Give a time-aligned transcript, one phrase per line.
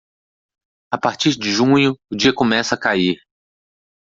[0.89, 3.19] A partir de junho, o dia começa a cair.